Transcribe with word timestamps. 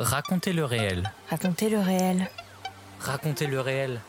Racontez 0.00 0.54
le 0.54 0.64
réel. 0.64 1.12
Racontez 1.28 1.68
le 1.68 1.78
réel. 1.78 2.30
Racontez 3.00 3.46
le 3.46 3.60
réel. 3.60 4.00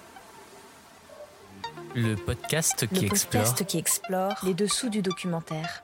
Le 1.96 2.16
podcast 2.16 2.88
qui 2.88 3.02
le 3.02 3.08
explore. 3.08 3.44
podcast 3.44 3.66
qui 3.66 3.78
explore 3.78 4.36
les 4.44 4.54
dessous 4.54 4.88
du 4.88 5.02
documentaire. 5.02 5.84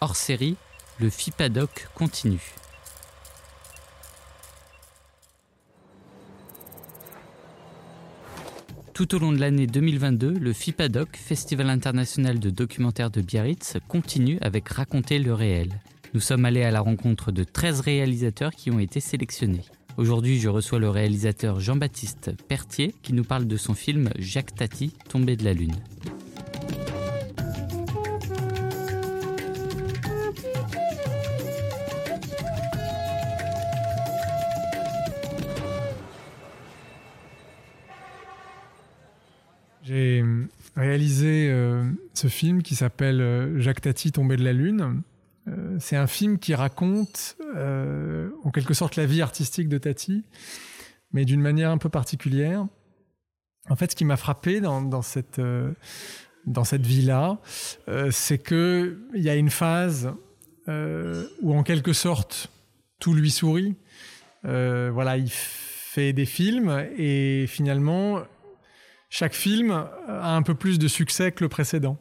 Hors 0.00 0.14
série, 0.14 0.56
le 1.00 1.10
FIPADOC 1.10 1.88
continue. 1.96 2.54
Tout 9.02 9.16
au 9.16 9.18
long 9.18 9.32
de 9.32 9.40
l'année 9.40 9.66
2022, 9.66 10.38
le 10.38 10.52
FIPADOC, 10.52 11.16
Festival 11.16 11.70
international 11.70 12.38
de 12.38 12.50
documentaire 12.50 13.10
de 13.10 13.20
Biarritz, 13.20 13.76
continue 13.88 14.38
avec 14.42 14.68
Raconter 14.68 15.18
le 15.18 15.34
réel. 15.34 15.80
Nous 16.14 16.20
sommes 16.20 16.44
allés 16.44 16.62
à 16.62 16.70
la 16.70 16.78
rencontre 16.78 17.32
de 17.32 17.42
13 17.42 17.80
réalisateurs 17.80 18.52
qui 18.52 18.70
ont 18.70 18.78
été 18.78 19.00
sélectionnés. 19.00 19.64
Aujourd'hui, 19.96 20.38
je 20.38 20.48
reçois 20.48 20.78
le 20.78 20.88
réalisateur 20.88 21.58
Jean-Baptiste 21.58 22.30
Pertier 22.46 22.94
qui 23.02 23.12
nous 23.12 23.24
parle 23.24 23.48
de 23.48 23.56
son 23.56 23.74
film 23.74 24.08
Jacques 24.20 24.54
Tati, 24.54 24.92
Tombé 25.08 25.34
de 25.34 25.42
la 25.46 25.54
Lune. 25.54 25.74
J'ai 39.82 40.24
réalisé 40.76 41.48
euh, 41.50 41.84
ce 42.14 42.28
film 42.28 42.62
qui 42.62 42.76
s'appelle 42.76 43.20
euh, 43.20 43.58
Jacques 43.60 43.80
Tati, 43.80 44.12
Tombé 44.12 44.36
de 44.36 44.44
la 44.44 44.52
Lune. 44.52 45.02
Euh, 45.48 45.76
c'est 45.80 45.96
un 45.96 46.06
film 46.06 46.38
qui 46.38 46.54
raconte 46.54 47.36
euh, 47.56 48.30
en 48.44 48.50
quelque 48.50 48.74
sorte 48.74 48.94
la 48.94 49.06
vie 49.06 49.22
artistique 49.22 49.68
de 49.68 49.78
Tati, 49.78 50.24
mais 51.12 51.24
d'une 51.24 51.40
manière 51.40 51.70
un 51.70 51.78
peu 51.78 51.88
particulière. 51.88 52.64
En 53.68 53.76
fait, 53.76 53.90
ce 53.90 53.96
qui 53.96 54.04
m'a 54.04 54.16
frappé 54.16 54.60
dans, 54.60 55.02
cette, 55.02 55.40
euh, 55.40 55.72
dans 56.46 56.64
cette 56.64 56.86
vie-là, 56.86 57.40
euh, 57.88 58.10
c'est 58.12 58.38
qu'il 58.38 58.96
y 59.14 59.28
a 59.28 59.34
une 59.34 59.50
phase 59.50 60.12
euh, 60.68 61.26
où 61.40 61.54
en 61.54 61.64
quelque 61.64 61.92
sorte 61.92 62.50
tout 63.00 63.14
lui 63.14 63.32
sourit. 63.32 63.74
Euh, 64.44 64.90
voilà, 64.92 65.16
il 65.16 65.30
fait 65.30 66.12
des 66.12 66.26
films 66.26 66.86
et 66.96 67.46
finalement 67.48 68.22
chaque 69.12 69.34
film 69.34 69.72
a 70.08 70.34
un 70.34 70.40
peu 70.40 70.54
plus 70.54 70.78
de 70.78 70.88
succès 70.88 71.32
que 71.32 71.44
le 71.44 71.50
précédent. 71.50 71.98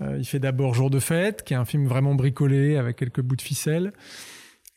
Euh, 0.00 0.16
il 0.16 0.24
fait 0.24 0.38
d'abord 0.38 0.74
Jour 0.74 0.90
de 0.90 1.00
fête, 1.00 1.42
qui 1.42 1.54
est 1.54 1.56
un 1.56 1.64
film 1.64 1.88
vraiment 1.88 2.14
bricolé 2.14 2.76
avec 2.76 2.94
quelques 2.94 3.20
bouts 3.20 3.34
de 3.34 3.42
ficelle. 3.42 3.92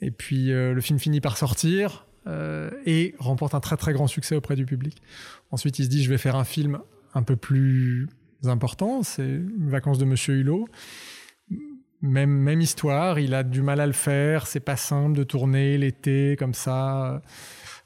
Et 0.01 0.09
puis 0.09 0.51
euh, 0.51 0.73
le 0.73 0.81
film 0.81 0.97
finit 0.97 1.21
par 1.21 1.37
sortir 1.37 2.07
euh, 2.25 2.71
et 2.87 3.13
remporte 3.19 3.53
un 3.53 3.59
très 3.59 3.77
très 3.77 3.93
grand 3.93 4.07
succès 4.07 4.35
auprès 4.35 4.55
du 4.55 4.65
public. 4.65 4.99
Ensuite, 5.51 5.77
il 5.77 5.85
se 5.85 5.89
dit 5.89 6.03
je 6.03 6.09
vais 6.09 6.17
faire 6.17 6.35
un 6.35 6.43
film 6.43 6.79
un 7.13 7.21
peu 7.21 7.35
plus 7.35 8.09
important, 8.45 9.03
c'est 9.03 9.39
Vacances 9.59 9.99
de 9.99 10.05
Monsieur 10.05 10.37
Hulot. 10.37 10.67
Même, 12.01 12.31
même 12.31 12.61
histoire, 12.61 13.19
il 13.19 13.35
a 13.35 13.43
du 13.43 13.61
mal 13.61 13.79
à 13.79 13.85
le 13.85 13.93
faire, 13.93 14.47
c'est 14.47 14.59
pas 14.59 14.75
simple 14.75 15.15
de 15.15 15.23
tourner 15.23 15.77
l'été 15.77 16.35
comme 16.39 16.55
ça, 16.55 17.21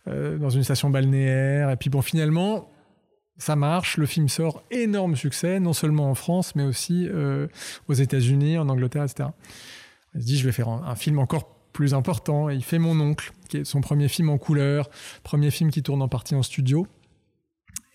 euh, 0.07 0.37
dans 0.37 0.51
une 0.51 0.63
station 0.63 0.89
balnéaire. 0.89 1.69
Et 1.69 1.75
puis 1.75 1.89
bon, 1.89 2.01
finalement, 2.01 2.69
ça 3.37 3.55
marche, 3.55 3.97
le 3.97 4.05
film 4.05 4.29
sort, 4.29 4.63
énorme 4.71 5.15
succès, 5.15 5.59
non 5.59 5.73
seulement 5.73 6.09
en 6.09 6.15
France, 6.15 6.55
mais 6.55 6.63
aussi 6.63 7.07
euh, 7.09 7.47
aux 7.87 7.93
États-Unis, 7.93 8.57
en 8.57 8.69
Angleterre, 8.69 9.03
etc. 9.03 9.29
Il 10.15 10.21
se 10.21 10.25
dit, 10.27 10.37
je 10.37 10.45
vais 10.45 10.51
faire 10.51 10.69
un, 10.69 10.95
film 10.95 11.19
encore 11.19 11.49
plus 11.73 11.93
important. 11.93 12.49
Il 12.49 12.63
fait 12.63 12.77
Mon 12.77 12.99
Oncle, 12.99 13.31
qui 13.49 13.57
est 13.57 13.63
son 13.65 13.81
premier 13.81 14.07
film 14.07 14.29
en 14.29 14.37
couleur, 14.37 14.89
premier 15.23 15.49
film 15.49 15.71
qui 15.71 15.81
tourne 15.81 16.01
en 16.01 16.07
partie 16.07 16.35
en 16.35 16.43
studio. 16.43 16.85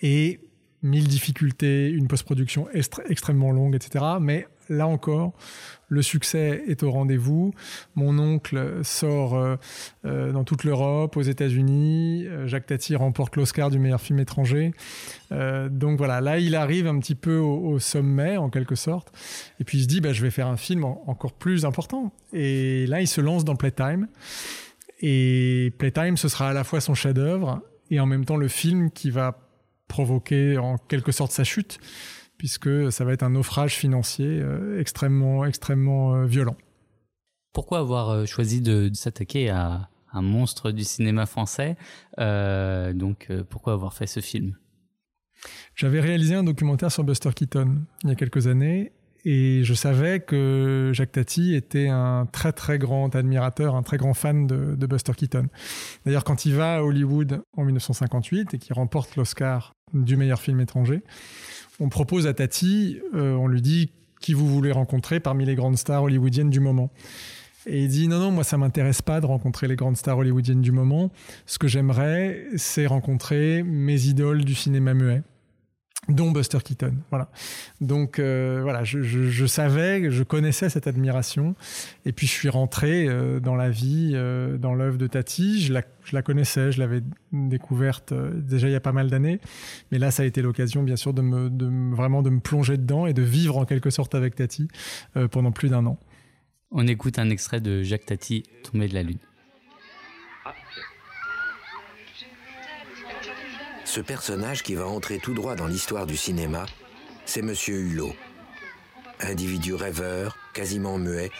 Et 0.02 0.40
mille 0.82 1.06
difficultés, 1.06 1.88
une 1.88 2.08
post-production 2.08 2.68
extrêmement 2.72 3.52
longue, 3.52 3.76
etc. 3.76 4.04
Mais 4.20 4.46
là 4.68 4.86
encore, 4.86 5.34
le 5.88 6.02
succès 6.02 6.64
est 6.66 6.82
au 6.82 6.90
rendez-vous. 6.90 7.54
Mon 7.94 8.18
oncle 8.18 8.80
sort 8.82 9.36
euh, 9.36 9.56
euh, 10.04 10.32
dans 10.32 10.44
toute 10.44 10.64
l'Europe, 10.64 11.16
aux 11.16 11.22
États-Unis. 11.22 12.26
Euh, 12.26 12.46
Jacques 12.46 12.66
Tati 12.66 12.94
remporte 12.94 13.36
l'Oscar 13.36 13.70
du 13.70 13.78
meilleur 13.78 14.00
film 14.00 14.18
étranger. 14.18 14.72
Donc 15.30 15.98
voilà, 15.98 16.22
là 16.22 16.38
il 16.38 16.56
arrive 16.56 16.86
un 16.86 16.98
petit 16.98 17.14
peu 17.14 17.36
au, 17.36 17.78
sommet 17.78 18.36
en 18.38 18.48
quelque 18.48 18.74
sorte. 18.74 19.12
Et 19.60 19.64
puis 19.64 19.78
il 19.78 19.82
se 19.82 19.88
dit, 19.88 20.00
bah, 20.00 20.12
je 20.12 20.22
vais 20.22 20.30
faire 20.30 20.46
un 20.46 20.56
film 20.56 20.84
en, 20.84 21.02
encore 21.06 21.32
plus 21.32 21.64
important. 21.64 22.12
Et 22.32 22.86
là 22.86 23.00
il 23.00 23.06
se 23.06 23.20
lance 23.20 23.44
dans 23.44 23.56
Playtime. 23.56 24.08
Et 25.00 25.72
Playtime, 25.78 26.16
ce 26.16 26.28
sera 26.28 26.50
à 26.50 26.52
la 26.52 26.64
fois 26.64 26.80
son 26.80 26.94
chef-d'œuvre 26.94 27.62
et 27.90 28.00
en 28.00 28.06
même 28.06 28.24
temps 28.24 28.36
le 28.36 28.48
film 28.48 28.90
qui 28.90 29.10
va 29.10 29.38
provoquer 29.86 30.58
en 30.58 30.76
quelque 30.76 31.12
sorte 31.12 31.32
sa 31.32 31.44
chute 31.44 31.78
puisque 32.38 32.90
ça 32.92 33.04
va 33.04 33.12
être 33.12 33.24
un 33.24 33.30
naufrage 33.30 33.74
financier 33.74 34.40
euh, 34.40 34.80
extrêmement, 34.80 35.44
extrêmement 35.44 36.14
euh, 36.14 36.24
violent. 36.24 36.56
Pourquoi 37.52 37.80
avoir 37.80 38.10
euh, 38.10 38.24
choisi 38.24 38.60
de, 38.60 38.88
de 38.88 38.94
s'attaquer 38.94 39.50
à 39.50 39.90
un 40.12 40.22
monstre 40.22 40.70
du 40.70 40.84
cinéma 40.84 41.26
français 41.26 41.76
euh, 42.18 42.94
Donc, 42.94 43.30
pourquoi 43.50 43.74
avoir 43.74 43.92
fait 43.92 44.06
ce 44.06 44.20
film? 44.20 44.56
J'avais 45.74 46.00
réalisé 46.00 46.34
un 46.34 46.44
documentaire 46.44 46.90
sur 46.90 47.04
Buster 47.04 47.30
Keaton 47.34 47.82
il 48.04 48.08
y 48.08 48.12
a 48.12 48.14
quelques 48.14 48.46
années 48.46 48.92
et 49.24 49.62
je 49.64 49.74
savais 49.74 50.20
que 50.20 50.92
Jacques 50.94 51.12
Tati 51.12 51.54
était 51.54 51.88
un 51.88 52.26
très 52.26 52.52
très 52.52 52.78
grand 52.78 53.14
admirateur, 53.14 53.74
un 53.74 53.82
très 53.82 53.96
grand 53.96 54.14
fan 54.14 54.46
de, 54.46 54.74
de 54.74 54.86
Buster 54.86 55.12
Keaton. 55.12 55.48
D'ailleurs, 56.06 56.24
quand 56.24 56.46
il 56.46 56.54
va 56.54 56.76
à 56.76 56.82
Hollywood 56.82 57.42
en 57.56 57.64
1958 57.64 58.54
et 58.54 58.58
qu'il 58.58 58.72
remporte 58.74 59.16
l'Oscar 59.16 59.74
du 59.94 60.16
meilleur 60.16 60.40
film 60.40 60.60
étranger, 60.60 61.02
on 61.80 61.88
propose 61.88 62.26
à 62.26 62.34
Tati, 62.34 62.98
euh, 63.14 63.34
on 63.34 63.46
lui 63.46 63.62
dit 63.62 63.90
qui 64.20 64.34
vous 64.34 64.48
voulez 64.48 64.72
rencontrer 64.72 65.20
parmi 65.20 65.44
les 65.44 65.54
grandes 65.54 65.78
stars 65.78 66.02
hollywoodiennes 66.02 66.50
du 66.50 66.60
moment. 66.60 66.90
Et 67.66 67.84
il 67.84 67.88
dit 67.88 68.08
non, 68.08 68.18
non, 68.18 68.30
moi 68.30 68.44
ça 68.44 68.56
m'intéresse 68.56 69.02
pas 69.02 69.20
de 69.20 69.26
rencontrer 69.26 69.68
les 69.68 69.76
grandes 69.76 69.96
stars 69.96 70.18
hollywoodiennes 70.18 70.62
du 70.62 70.72
moment. 70.72 71.10
Ce 71.46 71.58
que 71.58 71.68
j'aimerais, 71.68 72.46
c'est 72.56 72.86
rencontrer 72.86 73.62
mes 73.62 74.06
idoles 74.06 74.44
du 74.44 74.54
cinéma 74.54 74.94
muet 74.94 75.22
dont 76.08 76.30
Buster 76.30 76.58
Keaton. 76.64 76.94
Voilà. 77.10 77.30
Donc 77.80 78.18
euh, 78.18 78.60
voilà, 78.62 78.84
je, 78.84 79.02
je, 79.02 79.28
je, 79.28 79.46
savais, 79.46 80.10
je 80.10 80.22
connaissais 80.22 80.68
cette 80.70 80.86
admiration, 80.86 81.54
et 82.04 82.12
puis 82.12 82.26
je 82.26 82.32
suis 82.32 82.48
rentré 82.48 83.06
euh, 83.06 83.40
dans 83.40 83.56
la 83.56 83.70
vie, 83.70 84.12
euh, 84.14 84.56
dans 84.56 84.74
l'œuvre 84.74 84.98
de 84.98 85.06
Tati. 85.06 85.60
Je 85.60 85.72
la, 85.72 85.82
je 86.04 86.14
la 86.16 86.22
connaissais, 86.22 86.72
je 86.72 86.78
l'avais 86.80 87.02
découverte 87.32 88.12
euh, 88.12 88.30
déjà 88.34 88.68
il 88.68 88.72
y 88.72 88.76
a 88.76 88.80
pas 88.80 88.92
mal 88.92 89.10
d'années, 89.10 89.40
mais 89.92 89.98
là 89.98 90.10
ça 90.10 90.22
a 90.22 90.26
été 90.26 90.42
l'occasion, 90.42 90.82
bien 90.82 90.96
sûr, 90.96 91.12
de 91.12 91.22
me, 91.22 91.50
de 91.50 91.68
vraiment 91.94 92.22
de 92.22 92.30
me 92.30 92.40
plonger 92.40 92.78
dedans 92.78 93.06
et 93.06 93.12
de 93.12 93.22
vivre 93.22 93.58
en 93.58 93.64
quelque 93.64 93.90
sorte 93.90 94.14
avec 94.14 94.34
Tati 94.34 94.68
euh, 95.16 95.28
pendant 95.28 95.52
plus 95.52 95.68
d'un 95.68 95.84
an. 95.86 95.98
On 96.70 96.86
écoute 96.86 97.18
un 97.18 97.30
extrait 97.30 97.60
de 97.60 97.82
Jacques 97.82 98.06
Tati, 98.06 98.42
Tombé 98.62 98.88
de 98.88 98.94
la 98.94 99.02
lune. 99.02 99.18
Ce 103.84 104.00
personnage 104.00 104.62
qui 104.62 104.74
va 104.74 104.86
entrer 104.86 105.18
tout 105.18 105.34
droit 105.34 105.54
dans 105.54 105.66
l'histoire 105.66 106.06
du 106.06 106.16
cinéma, 106.16 106.66
c'est 107.24 107.42
Monsieur 107.42 107.76
Hulot. 107.76 108.14
Individu 109.20 109.74
rêveur, 109.74 110.36
quasiment 110.52 110.98
muet, 110.98 111.30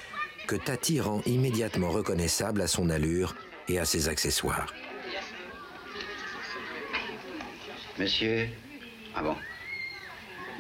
que 0.47 0.56
Tati 0.56 1.00
rend 1.00 1.21
immédiatement 1.27 1.91
reconnaissable 1.91 2.62
à 2.62 2.66
son 2.66 2.91
allure 2.91 3.37
et 3.69 3.78
à 3.78 3.84
ses 3.84 4.09
accessoires. 4.09 4.72
Monsieur? 7.98 8.48
Ah 9.15 9.22
bon? 9.22 9.37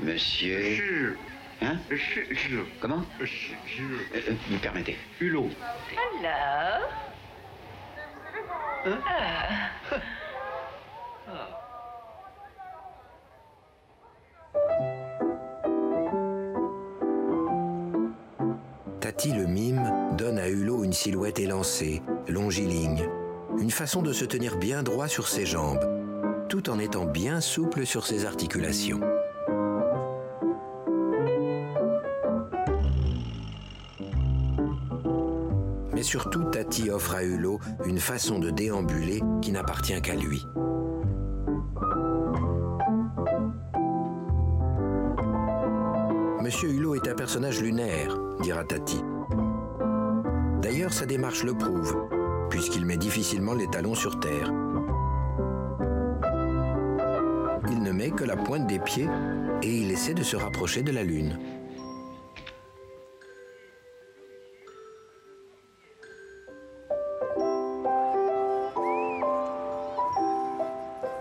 Monsieur? 0.00 1.16
Hein? 1.62 1.78
Comment? 2.80 3.04
Euh, 3.20 3.26
euh, 4.14 4.34
Vous 4.48 4.58
permettez. 4.58 4.96
Hulot. 5.20 5.50
Hello. 5.92 6.86
Ah. 8.84 8.98
Tati 19.00 19.32
le 19.32 19.46
mime 19.46 19.82
donne 20.16 20.38
à 20.38 20.48
Hulot 20.48 20.84
une 20.84 20.92
silhouette 20.92 21.38
élancée, 21.38 22.02
longiligne, 22.28 23.08
une 23.58 23.70
façon 23.70 24.02
de 24.02 24.12
se 24.12 24.24
tenir 24.24 24.56
bien 24.56 24.82
droit 24.82 25.08
sur 25.08 25.28
ses 25.28 25.46
jambes, 25.46 25.84
tout 26.48 26.70
en 26.70 26.78
étant 26.78 27.04
bien 27.04 27.40
souple 27.40 27.86
sur 27.86 28.06
ses 28.06 28.26
articulations. 28.26 29.00
Mais 35.98 36.04
surtout, 36.04 36.44
Tati 36.44 36.90
offre 36.90 37.16
à 37.16 37.24
Hulot 37.24 37.58
une 37.84 37.98
façon 37.98 38.38
de 38.38 38.50
déambuler 38.50 39.20
qui 39.42 39.50
n'appartient 39.50 40.00
qu'à 40.00 40.14
lui. 40.14 40.46
Monsieur 46.40 46.68
Hulot 46.68 46.94
est 46.94 47.08
un 47.08 47.16
personnage 47.16 47.60
lunaire, 47.60 48.16
dira 48.40 48.62
Tati. 48.62 49.00
D'ailleurs, 50.62 50.92
sa 50.92 51.04
démarche 51.04 51.42
le 51.42 51.54
prouve, 51.54 51.96
puisqu'il 52.48 52.86
met 52.86 52.96
difficilement 52.96 53.54
les 53.54 53.66
talons 53.66 53.96
sur 53.96 54.20
terre. 54.20 54.52
Il 57.72 57.82
ne 57.82 57.90
met 57.90 58.12
que 58.12 58.22
la 58.22 58.36
pointe 58.36 58.68
des 58.68 58.78
pieds 58.78 59.08
et 59.64 59.78
il 59.78 59.90
essaie 59.90 60.14
de 60.14 60.22
se 60.22 60.36
rapprocher 60.36 60.82
de 60.82 60.92
la 60.92 61.02
Lune. 61.02 61.40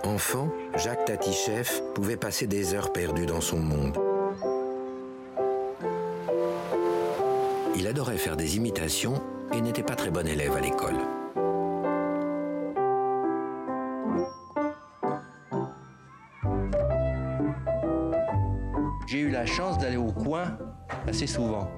Enfant, 0.07 0.50
Jacques 0.77 1.04
Tatichef 1.04 1.83
pouvait 1.94 2.15
passer 2.15 2.48
des 2.48 2.74
heures 2.74 2.94
perdues 2.94 3.25
dans 3.25 3.42
son 3.42 3.59
monde. 3.59 3.98
Il 7.75 7.86
adorait 7.86 8.18
faire 8.18 8.38
des 8.38 8.56
imitations 8.56 9.21
et 9.54 9.59
n'était 9.59 9.83
pas 9.83 9.95
très 9.95 10.09
bon 10.09 10.25
élève 10.25 10.56
à 10.56 10.62
l'école. 10.62 10.95
J'ai 19.07 19.19
eu 19.19 19.30
la 19.30 19.45
chance 19.45 19.77
d'aller 19.77 19.98
au 19.98 20.13
coin 20.13 20.57
assez 21.06 21.27
souvent. 21.27 21.69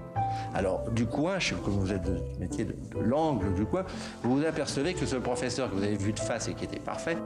Alors, 0.53 0.89
du 0.91 1.05
coin, 1.05 1.37
je 1.37 1.49
sais 1.49 1.55
que 1.55 1.69
vous 1.69 1.91
êtes 1.91 2.03
de 2.03 2.19
métier 2.39 2.65
de, 2.65 2.73
l'angle 3.05 3.53
du 3.53 3.65
coin, 3.65 3.85
vous 4.23 4.37
vous 4.37 4.45
apercevez 4.45 4.93
que 4.93 5.05
ce 5.05 5.15
professeur 5.15 5.69
que 5.69 5.75
vous 5.75 5.83
avez 5.83 5.95
vu 5.95 6.11
de 6.11 6.19
face 6.19 6.47
et 6.47 6.53
qui 6.53 6.65
était 6.65 6.79
parfait, 6.79 7.17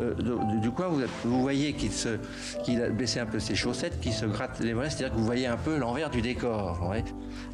euh, 0.00 0.14
du, 0.60 0.70
coin, 0.70 0.88
vous, 0.88 1.40
voyez 1.40 1.74
qu'il 1.74 1.90
qu'il 2.64 2.82
a 2.82 2.88
baissé 2.88 3.20
un 3.20 3.26
peu 3.26 3.38
ses 3.38 3.54
chaussettes, 3.54 4.00
qu'il 4.00 4.12
se 4.12 4.26
gratte 4.26 4.58
les 4.60 4.74
mollets, 4.74 4.90
c'est-à-dire 4.90 5.12
que 5.12 5.18
vous 5.18 5.26
voyez 5.26 5.46
un 5.46 5.56
peu 5.56 5.76
l'envers 5.76 6.10
du 6.10 6.22
décor. 6.22 6.92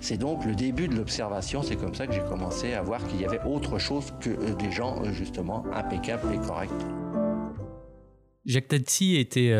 C'est 0.00 0.16
donc 0.16 0.44
le 0.44 0.54
début 0.54 0.88
de 0.88 0.94
l'observation, 0.94 1.62
c'est 1.62 1.76
comme 1.76 1.94
ça 1.94 2.06
que 2.06 2.14
j'ai 2.14 2.24
commencé 2.24 2.72
à 2.72 2.82
voir 2.82 3.06
qu'il 3.06 3.20
y 3.20 3.24
avait 3.24 3.40
autre 3.44 3.78
chose 3.78 4.12
que 4.20 4.30
euh, 4.30 4.54
des 4.54 4.70
gens, 4.70 5.02
euh, 5.04 5.12
justement, 5.12 5.64
impeccables 5.74 6.32
et 6.34 6.38
corrects. 6.38 6.70
Jacques 8.46 8.68
Tati 8.68 9.16
était 9.16 9.54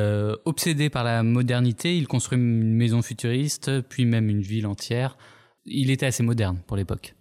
obsédé 0.46 0.88
par 0.88 1.04
la 1.04 1.22
modernité. 1.22 1.98
Il 1.98 2.08
construit 2.08 2.38
une 2.38 2.74
maison 2.74 3.02
futuriste, 3.02 3.82
puis 3.82 4.06
même 4.06 4.30
une 4.30 4.40
ville 4.40 4.66
entière 4.66 5.18
il 5.70 5.90
était 5.90 6.06
assez 6.06 6.22
moderne 6.22 6.58
pour 6.66 6.76
l'époque. 6.76 7.14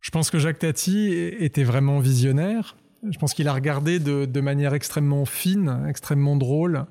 Je 0.00 0.10
pense 0.10 0.30
que 0.30 0.38
Jacques 0.38 0.60
Tati 0.60 1.12
était 1.12 1.64
vraiment 1.64 1.98
visionnaire. 1.98 2.76
Je 3.08 3.18
pense 3.18 3.34
qu'il 3.34 3.48
a 3.48 3.52
regardé 3.52 3.98
de, 3.98 4.40
manière 4.40 4.74
extrêmement 4.74 5.24
fine, 5.24 5.84
extrêmement 5.88 6.36
drôle, 6.36 6.86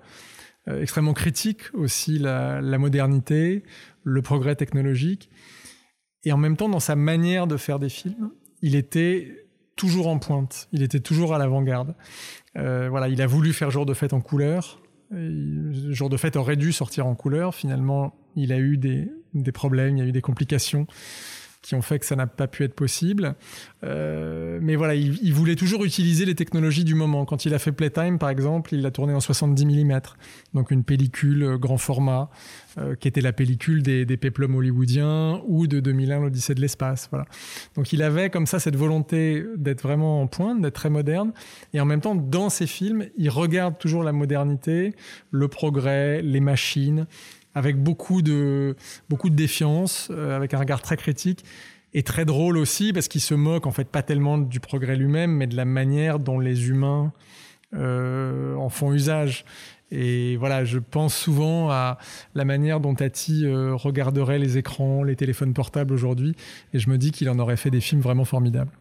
euh, 0.67 0.81
extrêmement 0.81 1.13
critique 1.13 1.61
aussi 1.73 2.19
la, 2.19 2.61
modernité, 2.77 3.63
le 4.03 4.21
progrès 4.21 4.55
technologique. 4.55 5.29
Et 6.23 6.31
en 6.31 6.37
même 6.37 6.57
temps, 6.57 6.69
dans 6.69 6.79
sa 6.79 6.95
manière 6.95 7.47
de 7.47 7.57
faire 7.57 7.79
des 7.79 7.89
films, 7.89 8.31
il 8.61 8.75
était 8.75 9.45
toujours 9.75 10.07
en 10.07 10.17
pointe, 10.17 10.67
il 10.71 10.81
était 10.81 10.99
toujours 10.99 11.33
à 11.35 11.37
l'avant-garde. 11.37 11.95
Euh, 12.57 12.87
voilà, 12.89 13.07
il 13.07 13.21
a 13.21 13.27
voulu 13.27 13.53
faire 13.53 13.69
Jour 13.69 13.85
de 13.85 13.93
fête 13.93 14.13
en 14.13 14.21
couleur. 14.21 14.81
Jour 15.11 16.09
de 16.09 16.17
fête 16.17 16.35
aurait 16.35 16.57
dû 16.57 16.73
sortir 16.73 17.07
en 17.07 17.15
couleur. 17.15 17.55
Finalement, 17.55 18.13
il 18.35 18.51
a 18.51 18.57
eu 18.57 18.77
des, 18.77 19.09
des 19.33 19.51
problèmes, 19.51 19.97
il 19.97 19.99
y 19.99 20.03
a 20.03 20.05
eu 20.05 20.11
des 20.11 20.21
complications 20.21 20.87
qui 21.67 21.75
ont 21.75 21.81
fait 21.81 21.99
que 21.99 22.05
ça 22.05 22.15
n'a 22.15 22.27
pas 22.27 22.47
pu 22.47 22.63
être 22.63 22.73
possible. 22.73 23.35
Euh, 23.83 24.57
mais 24.61 24.77
voilà, 24.77 24.95
il, 24.95 25.33
voulait 25.33 25.55
toujours 25.55 25.83
utiliser 25.83 26.23
les 26.23 26.33
technologies 26.33 26.85
du 26.85 26.95
moment. 26.95 27.25
Quand 27.25 27.43
il 27.43 27.53
a 27.53 27.59
fait 27.59 27.73
Playtime, 27.73 28.19
par 28.19 28.29
exemple, 28.29 28.73
il 28.73 28.81
l'a 28.81 28.91
tourné 28.91 29.13
en 29.13 29.19
70 29.19 29.65
mm, 29.65 30.01
donc 30.53 30.71
une 30.71 30.85
pellicule 30.85 31.43
euh, 31.43 31.57
grand 31.57 31.77
format, 31.77 32.29
euh, 32.77 32.95
qui 32.95 33.09
était 33.09 33.19
la 33.19 33.33
pellicule 33.33 33.83
des, 33.83 34.05
des 34.05 34.15
péplums 34.15 34.55
hollywoodiens 34.55 35.41
ou 35.45 35.67
de 35.67 35.81
2001, 35.81 36.21
l'Odyssée 36.21 36.55
de 36.55 36.61
l'espace. 36.61 37.09
Voilà. 37.11 37.25
Donc 37.75 37.91
il 37.91 38.01
avait 38.01 38.29
comme 38.29 38.45
ça 38.45 38.59
cette 38.59 38.77
volonté 38.77 39.43
d'être 39.57 39.81
vraiment 39.81 40.21
en 40.21 40.27
pointe, 40.27 40.61
d'être 40.61 40.75
très 40.75 40.89
moderne, 40.89 41.33
et 41.73 41.81
en 41.81 41.85
même 41.85 41.99
temps, 41.99 42.15
dans 42.15 42.49
ses 42.49 42.67
films, 42.67 43.07
il 43.17 43.29
regarde 43.29 43.77
toujours 43.77 44.03
la 44.03 44.13
modernité, 44.13 44.93
le 45.31 45.49
progrès, 45.49 46.21
les 46.21 46.39
machines, 46.39 47.07
avec 47.57 47.81
beaucoup 47.81 48.21
de, 48.21 48.75
beaucoup 49.09 49.31
de 49.31 49.35
défiance, 49.35 50.09
euh, 50.11 50.35
avec 50.35 50.53
un 50.53 50.59
regard 50.59 50.81
très 50.81 50.95
critique 50.95 51.43
et 51.93 52.03
très 52.03 52.23
drôle 52.23 52.55
aussi 52.55 52.93
parce 52.93 53.07
qu'il 53.07 53.21
se 53.21 53.33
moque 53.33 53.65
en 53.65 53.71
fait 53.71 53.89
pas 53.89 54.03
tellement 54.03 54.37
du 54.37 54.59
progrès 54.59 54.95
lui-même, 54.95 55.31
mais 55.31 55.47
de 55.47 55.55
la 55.55 55.65
manière 55.65 56.19
dont 56.19 56.39
les 56.39 56.69
humains 56.69 57.11
euh, 57.73 58.53
en 58.55 58.69
font 58.69 58.93
usage. 58.93 59.43
Et 59.89 60.35
voilà, 60.37 60.65
je 60.65 60.77
pense 60.77 61.15
souvent 61.15 61.71
à 61.71 61.97
la 62.35 62.45
manière 62.45 62.79
dont 62.79 62.93
Tati 62.93 63.45
euh, 63.45 63.73
regarderait 63.73 64.37
les 64.37 64.59
écrans, 64.59 65.01
les 65.01 65.15
téléphones 65.15 65.53
portables 65.53 65.93
aujourd'hui, 65.93 66.35
et 66.73 66.79
je 66.79 66.89
me 66.91 66.97
dis 66.99 67.11
qu'il 67.11 67.29
en 67.29 67.39
aurait 67.39 67.57
fait 67.57 67.71
des 67.71 67.81
films 67.81 68.01
vraiment 68.01 68.25
formidables. 68.25 68.71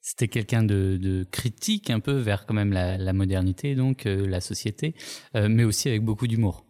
C'était 0.00 0.28
quelqu'un 0.28 0.64
de, 0.64 1.24
critique 1.30 1.90
un 1.90 2.00
peu 2.00 2.16
vers 2.16 2.46
quand 2.46 2.54
même 2.54 2.72
la, 2.72 3.12
modernité, 3.12 3.74
donc 3.74 4.04
la 4.06 4.40
société, 4.40 4.94
mais 5.34 5.64
aussi 5.64 5.88
avec 5.88 6.02
beaucoup 6.02 6.26
d'humour. 6.26 6.64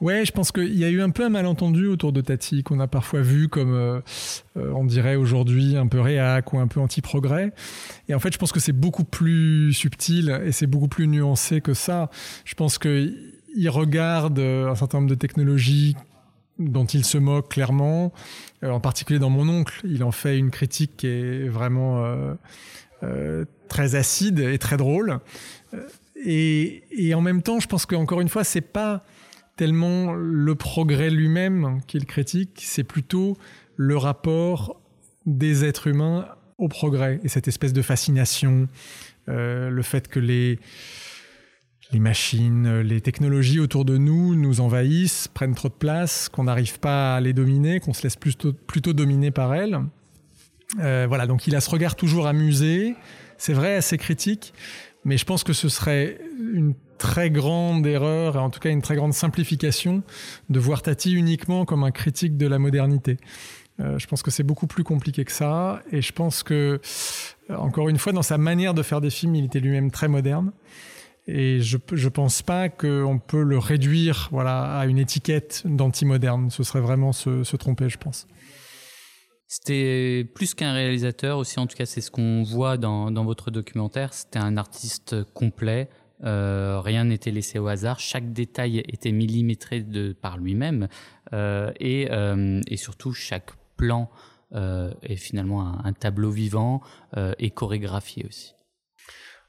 Ouais, 0.00 0.24
je 0.24 0.32
pense 0.32 0.50
qu'il 0.50 0.78
y 0.78 0.84
a 0.84 0.88
eu 0.88 1.02
un 1.02 1.10
peu 1.10 1.24
un 1.24 1.28
malentendu 1.28 1.86
autour 1.86 2.12
de 2.12 2.20
Tati 2.20 2.62
qu'on 2.62 2.80
a 2.80 2.86
parfois 2.86 3.20
vu 3.20 3.48
comme, 3.48 3.74
euh, 3.74 4.00
euh, 4.56 4.72
on 4.74 4.84
dirait 4.84 5.16
aujourd'hui, 5.16 5.76
un 5.76 5.86
peu 5.86 6.00
réac 6.00 6.52
ou 6.52 6.58
un 6.58 6.66
peu 6.66 6.80
anti-progrès. 6.80 7.52
Et 8.08 8.14
en 8.14 8.18
fait, 8.18 8.32
je 8.32 8.38
pense 8.38 8.52
que 8.52 8.60
c'est 8.60 8.72
beaucoup 8.72 9.04
plus 9.04 9.72
subtil 9.74 10.40
et 10.44 10.52
c'est 10.52 10.66
beaucoup 10.66 10.88
plus 10.88 11.06
nuancé 11.06 11.60
que 11.60 11.74
ça. 11.74 12.10
Je 12.44 12.54
pense 12.54 12.78
qu'il 12.78 13.68
regarde 13.68 14.38
euh, 14.38 14.70
un 14.70 14.74
certain 14.74 14.98
nombre 14.98 15.10
de 15.10 15.14
technologies 15.14 15.96
dont 16.58 16.86
il 16.86 17.04
se 17.04 17.18
moque 17.18 17.50
clairement, 17.50 18.12
en 18.62 18.80
particulier 18.80 19.18
dans 19.18 19.30
Mon 19.30 19.48
Oncle. 19.48 19.80
Il 19.84 20.04
en 20.04 20.12
fait 20.12 20.36
une 20.36 20.50
critique 20.50 20.98
qui 20.98 21.06
est 21.06 21.48
vraiment 21.48 22.04
très 23.68 23.94
acide 23.94 24.40
et 24.40 24.58
très 24.58 24.76
drôle. 24.76 25.20
Et, 26.22 26.82
et 26.90 27.14
en 27.14 27.22
même 27.22 27.40
temps, 27.40 27.60
je 27.60 27.66
pense 27.66 27.86
qu'encore 27.86 28.20
une 28.20 28.28
fois, 28.28 28.44
c'est 28.44 28.60
pas 28.60 29.04
tellement 29.60 30.14
le 30.14 30.54
progrès 30.54 31.10
lui-même 31.10 31.80
qu'il 31.86 32.06
critique, 32.06 32.62
c'est 32.64 32.82
plutôt 32.82 33.36
le 33.76 33.98
rapport 33.98 34.80
des 35.26 35.66
êtres 35.66 35.86
humains 35.86 36.28
au 36.56 36.68
progrès 36.68 37.20
et 37.24 37.28
cette 37.28 37.46
espèce 37.46 37.74
de 37.74 37.82
fascination, 37.82 38.68
euh, 39.28 39.68
le 39.68 39.82
fait 39.82 40.08
que 40.08 40.18
les, 40.18 40.58
machines, 41.92 42.80
les 42.80 43.02
technologies 43.02 43.60
autour 43.60 43.84
de 43.84 43.98
nous 43.98 44.34
nous 44.34 44.62
envahissent, 44.62 45.28
prennent 45.28 45.54
trop 45.54 45.68
de 45.68 45.74
place, 45.74 46.30
qu'on 46.30 46.44
n'arrive 46.44 46.80
pas 46.80 47.16
à 47.16 47.20
les 47.20 47.34
dominer, 47.34 47.80
qu'on 47.80 47.92
se 47.92 48.02
laisse 48.04 48.16
plutôt, 48.16 48.54
plutôt 48.54 48.94
dominer 48.94 49.30
par 49.30 49.54
elles. 49.54 49.78
Euh, 50.78 51.04
voilà, 51.06 51.26
donc 51.26 51.46
il 51.46 51.54
a 51.54 51.60
ce 51.60 51.68
regard 51.68 51.96
toujours 51.96 52.26
amusé, 52.26 52.94
c'est 53.36 53.52
vrai, 53.52 53.74
assez 53.74 53.98
critique, 53.98 54.54
mais 55.04 55.18
je 55.18 55.26
pense 55.26 55.44
que 55.44 55.52
ce 55.52 55.68
serait 55.68 56.18
une 56.38 56.72
très 57.00 57.30
grande 57.30 57.86
erreur, 57.86 58.36
et 58.36 58.38
en 58.38 58.50
tout 58.50 58.60
cas 58.60 58.70
une 58.70 58.82
très 58.82 58.94
grande 58.94 59.14
simplification, 59.14 60.02
de 60.50 60.60
voir 60.60 60.82
Tati 60.82 61.12
uniquement 61.12 61.64
comme 61.64 61.82
un 61.82 61.90
critique 61.90 62.36
de 62.36 62.46
la 62.46 62.58
modernité. 62.58 63.16
Euh, 63.80 63.98
je 63.98 64.06
pense 64.06 64.22
que 64.22 64.30
c'est 64.30 64.42
beaucoup 64.42 64.66
plus 64.66 64.84
compliqué 64.84 65.24
que 65.24 65.32
ça, 65.32 65.82
et 65.90 66.02
je 66.02 66.12
pense 66.12 66.42
que, 66.42 66.78
euh, 67.48 67.56
encore 67.56 67.88
une 67.88 67.96
fois, 67.96 68.12
dans 68.12 68.22
sa 68.22 68.36
manière 68.36 68.74
de 68.74 68.82
faire 68.82 69.00
des 69.00 69.08
films, 69.08 69.34
il 69.34 69.46
était 69.46 69.60
lui-même 69.60 69.90
très 69.90 70.08
moderne. 70.08 70.52
Et 71.26 71.60
je 71.60 71.78
ne 71.78 72.08
pense 72.08 72.42
pas 72.42 72.68
qu'on 72.68 73.20
peut 73.24 73.42
le 73.42 73.58
réduire 73.58 74.28
voilà, 74.30 74.78
à 74.78 74.86
une 74.86 74.98
étiquette 74.98 75.62
d'anti-moderne. 75.64 76.50
Ce 76.50 76.62
serait 76.64 76.80
vraiment 76.80 77.12
se, 77.12 77.44
se 77.44 77.56
tromper, 77.56 77.88
je 77.88 77.98
pense. 77.98 78.26
C'était 79.46 80.28
plus 80.34 80.54
qu'un 80.54 80.72
réalisateur 80.72 81.38
aussi, 81.38 81.58
en 81.58 81.66
tout 81.66 81.76
cas 81.76 81.86
c'est 81.86 82.00
ce 82.00 82.10
qu'on 82.10 82.44
voit 82.44 82.76
dans, 82.76 83.10
dans, 83.10 83.24
votre 83.24 83.50
documentaire. 83.50 84.14
C'était 84.14 84.38
un 84.38 84.56
artiste 84.56 85.24
complet, 85.32 85.88
euh, 86.24 86.80
rien 86.80 87.04
n'était 87.04 87.30
laissé 87.30 87.58
au 87.58 87.68
hasard, 87.68 87.98
chaque 87.98 88.32
détail 88.32 88.82
était 88.88 89.12
millimétré 89.12 89.80
de, 89.80 90.12
par 90.12 90.36
lui-même 90.38 90.88
euh, 91.32 91.72
et, 91.80 92.08
euh, 92.10 92.60
et, 92.66 92.76
surtout 92.76 93.12
chaque 93.12 93.52
plan 93.76 94.10
est 95.02 95.14
finalement 95.14 95.84
un, 95.84 95.92
tableau 95.92 96.30
vivant 96.32 96.80
et 97.38 97.50
chorégraphié 97.50 98.26
aussi. 98.26 98.54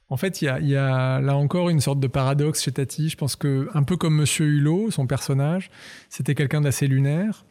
En 0.09 0.17
fait, 0.17 0.43
il 0.43 0.45
y 0.45 0.47
a, 0.47 0.59
y 0.59 0.75
a, 0.75 1.19
là 1.19 1.35
encore 1.35 1.69
une 1.69 1.79
sorte 1.79 1.99
de 1.99 2.05
paradoxe 2.05 2.61
chez 2.61 2.71
Tati. 2.71 3.09
Je 3.09 3.17
pense 3.17 3.35
que, 3.35 3.67
un 3.73 3.81
peu 3.81 3.97
comme 3.97 4.15
Monsieur 4.15 4.45
Hulot, 4.45 4.91
son 4.91 5.07
personnage, 5.07 5.71
c'était 6.09 6.35
quelqu'un 6.35 6.61
d'assez 6.61 6.85
lunaire. 6.85 7.45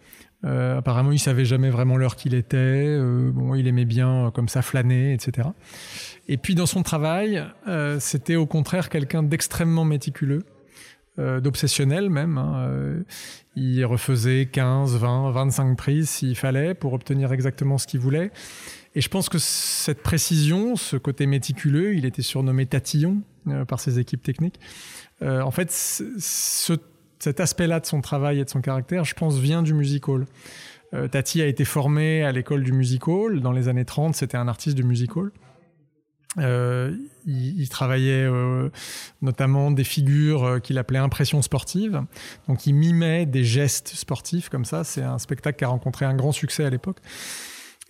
Euh, 0.45 0.79
apparemment, 0.79 1.13
il 1.13 1.19
savait 1.19 1.45
jamais 1.45 1.71
vraiment 1.71 1.97
l'heure 1.97 2.17
qu'il 2.17 2.35
était. 2.35 2.57
Euh, 2.57 3.31
bon, 3.33 3.55
il 3.55 3.67
aimait 3.67 3.85
bien 3.85 4.27
euh, 4.27 4.31
comme 4.31 4.49
ça 4.49 4.63
flâner, 4.63 5.13
etc. 5.13 5.49
Et 6.29 6.37
puis 6.37 6.55
dans 6.55 6.67
son 6.67 6.83
travail, 6.83 7.45
c'était 7.99 8.37
au 8.37 8.47
contraire 8.47 8.89
quelqu'un 8.89 9.23
d'extrêmement 9.23 9.85
méticuleux, 9.85 10.45
d'obsessionnel 11.19 12.09
même. 12.09 12.39
Hein. 12.39 13.03
il 13.57 13.85
refaisait 13.85 14.47
15, 14.47 14.97
20, 14.97 15.33
25 15.33 15.77
prises 15.77 16.09
s'il 16.09 16.37
fallait 16.37 16.75
pour 16.75 16.93
obtenir 16.93 17.33
exactement 17.33 17.79
ce 17.79 17.89
qu'il 17.89 17.99
voulait. 17.99 18.31
Et 18.95 19.01
je 19.01 19.09
pense 19.09 19.29
que 19.29 19.39
cette 19.39 20.05
précision, 20.05 20.77
ce 20.77 20.97
côté 20.97 21.27
méticuleux, 21.27 21.97
il 21.97 22.05
était 22.05 22.23
surnommé 22.23 22.65
Tatillon 22.65 23.23
par 23.67 23.81
ses 23.81 23.99
équipes 23.99 24.23
techniques. 24.23 24.61
en 25.21 25.51
fait, 25.51 25.73
ce 25.73 26.75
cet 27.21 27.39
aspect-là 27.39 27.81
de 27.81 27.87
son 27.87 28.01
travail 28.01 28.41
et 28.41 28.45
de 28.45 28.51
son 28.51 28.61
caractère, 28.61 29.05
je 29.05 29.15
pense, 29.15 29.39
vient 29.39 29.63
du 29.63 29.75
music 29.75 30.09
hall. 30.09 30.27
Euh, 30.95 31.07
Tati 31.07 31.41
a 31.41 31.47
été 31.47 31.65
formé 31.65 32.25
à 32.25 32.33
l'école 32.33 32.65
du 32.65 32.73
music 32.73 33.07
hall. 33.07 33.41
Dans 33.41 33.53
les 33.53 33.69
années 33.69 33.85
30, 33.85 34.17
c'était 34.17 34.37
un 34.37 34.49
artiste 34.49 34.77
de 34.77 34.83
music 34.83 35.17
hall. 35.17 35.31
Euh, 36.39 36.97
il, 37.27 37.61
il, 37.61 37.69
travaillait 37.69 38.25
euh, 38.25 38.71
notamment 39.21 39.73
des 39.73 39.83
figures 39.83 40.61
qu'il 40.63 40.79
appelait 40.79 40.99
impressions 40.99 41.43
sportives. 41.43 42.03
Donc 42.49 42.67
il 42.67 42.73
mimait 42.75 43.27
des 43.27 43.45
gestes 43.45 43.89
sportifs 43.89 44.49
comme 44.49 44.65
ça. 44.65 44.83
C'est 44.83 45.03
un 45.03 45.19
spectacle 45.19 45.59
qui 45.59 45.65
a 45.65 45.69
rencontré 45.69 46.07
un 46.07 46.15
grand 46.15 46.33
succès 46.33 46.65
à 46.65 46.71
l'époque. 46.71 46.99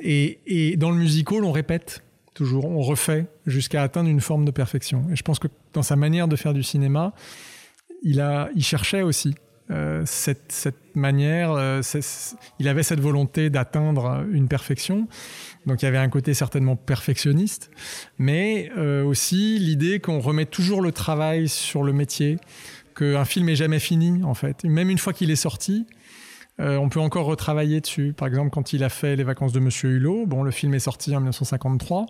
Et, 0.01 0.41
et, 0.47 0.77
dans 0.77 0.91
le 0.91 0.97
musical, 0.97 1.45
on 1.45 1.53
répète 1.53 2.03
toujours, 2.35 2.65
on 2.65 2.81
refait 2.81 3.27
jusqu'à 3.47 3.83
atteindre 3.83 4.09
une 4.09 4.21
forme 4.21 4.47
de 4.47 4.51
perfection. 4.51 5.05
Et 5.13 5.17
je 5.17 5.23
pense 5.23 5.39
que 5.39 5.49
dans 5.75 5.83
sa 5.83 5.97
manière 5.97 6.27
de 6.27 6.37
faire 6.37 6.55
du 6.55 6.63
cinéma, 6.63 7.13
il, 8.03 8.65
cherchait 8.65 9.03
aussi 9.03 9.35
euh, 9.71 10.03
cette, 10.05 10.75
manière, 10.95 11.53
euh, 11.53 11.81
il 12.59 12.69
avait 12.69 12.83
cette 12.83 13.01
volonté 13.01 13.51
d'atteindre 13.51 14.25
une 14.33 14.49
perfection. 14.49 15.07
Donc 15.67 15.83
il 15.83 15.85
y 15.85 15.89
avait 15.89 15.99
un 15.99 16.09
côté 16.09 16.35
certainement 16.35 16.75
perfectionniste, 16.75 17.71
mais 18.19 18.71
euh, 18.77 19.05
aussi 19.05 19.59
l'idée 19.59 20.01
qu'on 20.01 20.19
remet 20.19 20.47
toujours 20.47 20.83
le 20.83 20.91
travail 20.91 21.49
sur 21.49 21.85
le 21.85 21.93
métier, 21.93 22.39
qu'un 22.97 23.25
film 23.25 23.49
est 23.49 23.57
jamais 23.57 23.79
fini 23.79 24.25
en 24.25 24.35
fait. 24.35 24.65
Même 24.65 24.91
une 24.91 24.99
fois 24.99 25.13
qu'il 25.13 25.31
est 25.31 25.37
sorti, 25.37 25.87
on 26.63 26.91
peut 26.91 27.01
encore 27.01 27.25
retravailler 27.25 27.81
dessus. 27.81 28.13
Par 28.15 28.29
exemple, 28.29 28.51
quand 28.51 28.75
il 28.75 28.85
a 28.85 28.91
fait 28.91 29.17
Les 29.17 29.25
vacances 29.25 29.55
de 29.55 29.61
Monsieur 29.61 29.93
Hulot, 29.93 30.27
bon, 30.27 30.43
le 30.43 30.51
film 30.51 30.75
est 30.75 30.81
sorti 30.81 31.17
en 31.17 31.21
1953. 31.21 32.05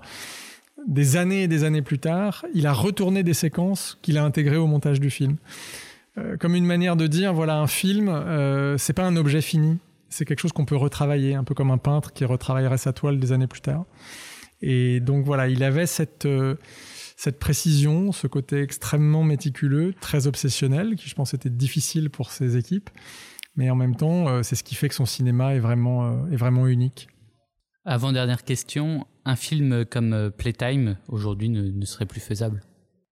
Des 0.86 1.16
années 1.16 1.42
et 1.42 1.48
des 1.48 1.64
années 1.64 1.82
plus 1.82 1.98
tard, 1.98 2.44
il 2.54 2.66
a 2.66 2.72
retourné 2.72 3.22
des 3.22 3.34
séquences 3.34 3.98
qu'il 4.02 4.18
a 4.18 4.24
intégrées 4.24 4.56
au 4.56 4.66
montage 4.66 5.00
du 5.00 5.10
film. 5.10 5.36
Euh, 6.18 6.36
comme 6.36 6.54
une 6.54 6.64
manière 6.64 6.96
de 6.96 7.06
dire, 7.06 7.32
voilà, 7.32 7.58
un 7.58 7.66
film, 7.66 8.08
euh, 8.08 8.76
c'est 8.78 8.92
pas 8.92 9.04
un 9.04 9.16
objet 9.16 9.40
fini, 9.40 9.78
c'est 10.08 10.24
quelque 10.24 10.40
chose 10.40 10.52
qu'on 10.52 10.64
peut 10.64 10.76
retravailler, 10.76 11.34
un 11.34 11.44
peu 11.44 11.54
comme 11.54 11.70
un 11.70 11.78
peintre 11.78 12.12
qui 12.12 12.24
retravaillerait 12.24 12.78
sa 12.78 12.92
toile 12.92 13.18
des 13.18 13.32
années 13.32 13.46
plus 13.46 13.60
tard. 13.60 13.84
Et 14.62 15.00
donc 15.00 15.24
voilà, 15.24 15.48
il 15.48 15.62
avait 15.62 15.86
cette, 15.86 16.26
euh, 16.26 16.56
cette 17.16 17.38
précision, 17.38 18.12
ce 18.12 18.26
côté 18.26 18.60
extrêmement 18.60 19.22
méticuleux, 19.22 19.94
très 20.00 20.26
obsessionnel, 20.26 20.96
qui 20.96 21.08
je 21.08 21.14
pense 21.14 21.34
était 21.34 21.50
difficile 21.50 22.10
pour 22.10 22.30
ses 22.30 22.56
équipes. 22.56 22.90
Mais 23.56 23.70
en 23.70 23.76
même 23.76 23.96
temps, 23.96 24.28
euh, 24.28 24.42
c'est 24.42 24.56
ce 24.56 24.64
qui 24.64 24.74
fait 24.74 24.88
que 24.88 24.94
son 24.94 25.06
cinéma 25.06 25.54
est 25.54 25.60
vraiment, 25.60 26.26
est 26.28 26.36
vraiment 26.36 26.66
unique. 26.66 27.08
Avant-dernière 27.84 28.44
question, 28.44 29.06
un 29.24 29.36
film 29.36 29.84
comme 29.84 30.12
euh, 30.12 30.30
Playtime, 30.30 30.96
aujourd'hui, 31.08 31.48
ne, 31.48 31.84
serait 31.84 32.06
plus 32.06 32.20
faisable. 32.20 32.62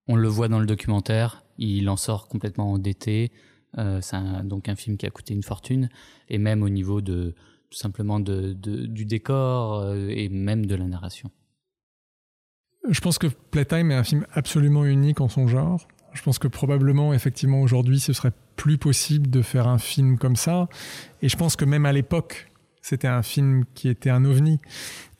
On 0.06 0.16
le 0.16 0.28
voit 0.28 0.48
dans 0.48 0.60
le 0.60 0.66
documentaire, 0.66 1.44
il 1.58 1.88
en 1.88 1.96
sort 1.96 2.28
complètement 2.28 2.72
endetté. 2.72 3.30
Euh, 3.76 4.00
c'est 4.00 4.16
donc 4.44 4.68
un 4.68 4.76
film 4.76 4.96
qui 4.96 5.06
a 5.06 5.10
coûté 5.10 5.34
une 5.34 5.42
fortune. 5.42 5.90
Et 6.28 6.38
même 6.38 6.62
au 6.62 6.70
niveau 6.70 7.00
de 7.00 7.34
tout 7.70 7.78
simplement 7.78 8.18
du 8.18 9.04
décor 9.04 9.80
euh, 9.80 10.08
et 10.08 10.30
même 10.30 10.64
de 10.64 10.74
la 10.74 10.86
narration. 10.86 11.30
Je 12.88 13.00
pense 13.00 13.18
que 13.18 13.26
Playtime 13.26 13.90
est 13.90 13.96
un 13.96 14.04
film 14.04 14.26
absolument 14.32 14.86
unique 14.86 15.20
en 15.20 15.28
son 15.28 15.46
genre. 15.46 15.86
Je 16.14 16.22
pense 16.22 16.38
que 16.38 16.48
probablement, 16.48 17.12
effectivement, 17.12 17.60
aujourd'hui, 17.60 18.00
ce 18.00 18.14
serait 18.14 18.32
plus 18.56 18.78
possible 18.78 19.28
de 19.28 19.42
faire 19.42 19.68
un 19.68 19.78
film 19.78 20.16
comme 20.16 20.36
ça. 20.36 20.68
Et 21.20 21.28
je 21.28 21.36
pense 21.36 21.54
que 21.54 21.66
même 21.66 21.84
à 21.84 21.92
l'époque, 21.92 22.47
c'était 22.88 23.08
un 23.08 23.22
film 23.22 23.64
qui 23.74 23.88
était 23.88 24.10
un 24.10 24.24
ovni. 24.24 24.60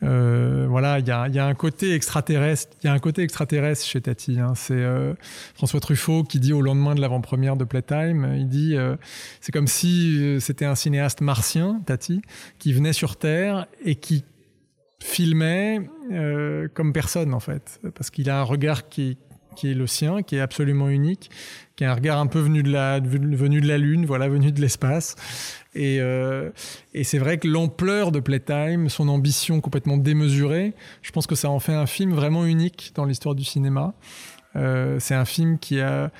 Euh, 0.02 0.66
voilà, 0.68 1.00
il 1.00 1.06
y 1.06 1.10
a, 1.10 1.46
un 1.46 1.54
côté 1.54 1.94
extraterrestre. 1.94 2.76
Il 2.82 2.86
y 2.86 2.90
a 2.90 2.92
un 2.92 2.98
côté 2.98 3.22
extraterrestre 3.22 3.84
chez 3.84 4.00
Tati. 4.00 4.38
Hein. 4.40 4.54
C'est 4.54 4.74
euh, 4.74 5.14
François 5.54 5.80
Truffaut 5.80 6.24
qui 6.24 6.40
dit 6.40 6.52
au 6.52 6.62
lendemain 6.62 6.94
de 6.94 7.00
l'avant-première 7.00 7.56
de 7.56 7.64
Playtime, 7.64 8.34
il 8.36 8.48
dit 8.48 8.76
euh, 8.76 8.96
c'est 9.40 9.52
comme 9.52 9.66
si 9.66 10.38
c'était 10.40 10.64
un 10.64 10.74
cinéaste 10.74 11.20
martien, 11.20 11.80
Tati, 11.84 12.22
qui 12.58 12.72
venait 12.72 12.92
sur 12.92 13.16
Terre 13.16 13.66
et 13.84 13.96
qui 13.96 14.24
filmait 15.00 15.88
euh, 16.10 16.68
comme 16.72 16.92
personne 16.92 17.34
en 17.34 17.40
fait, 17.40 17.80
parce 17.94 18.10
qu'il 18.10 18.30
a 18.30 18.40
un 18.40 18.44
regard 18.44 18.88
qui, 18.88 19.16
qui 19.58 19.72
est 19.72 19.74
le 19.74 19.88
sien, 19.88 20.22
qui 20.22 20.36
est 20.36 20.40
absolument 20.40 20.88
unique, 20.88 21.30
qui 21.74 21.82
est 21.82 21.86
un 21.88 21.94
regard 21.94 22.18
un 22.20 22.28
peu 22.28 22.38
venu 22.38 22.62
de 22.62 22.70
la, 22.70 23.00
venu 23.00 23.60
de 23.60 23.66
la 23.66 23.76
Lune, 23.76 24.06
voilà, 24.06 24.28
venu 24.28 24.52
de 24.52 24.60
l'espace. 24.60 25.16
Et, 25.74 25.98
euh, 26.00 26.50
et 26.94 27.02
c'est 27.02 27.18
vrai 27.18 27.38
que 27.38 27.48
l'ampleur 27.48 28.12
de 28.12 28.20
Playtime, 28.20 28.88
son 28.88 29.08
ambition 29.08 29.60
complètement 29.60 29.96
démesurée, 29.96 30.74
je 31.02 31.10
pense 31.10 31.26
que 31.26 31.34
ça 31.34 31.50
en 31.50 31.58
fait 31.58 31.74
un 31.74 31.86
film 31.86 32.12
vraiment 32.12 32.46
unique 32.46 32.92
dans 32.94 33.04
l'histoire 33.04 33.34
du 33.34 33.42
cinéma. 33.42 33.94
Euh, 34.54 34.98
c'est 35.00 35.14
un 35.14 35.24
film 35.24 35.58
qui 35.58 35.80
a, 35.80 36.12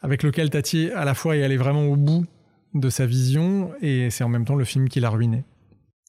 avec 0.00 0.22
lequel 0.22 0.48
Tati 0.48 0.90
à 0.94 1.04
la 1.04 1.12
fois 1.12 1.36
est 1.36 1.42
allé 1.42 1.58
vraiment 1.58 1.84
au 1.84 1.96
bout 1.96 2.24
de 2.72 2.88
sa 2.88 3.04
vision, 3.04 3.72
et 3.82 4.08
c'est 4.08 4.24
en 4.24 4.28
même 4.28 4.46
temps 4.46 4.54
le 4.54 4.64
film 4.64 4.88
qui 4.88 5.00
l'a 5.00 5.10
ruiné. 5.10 5.44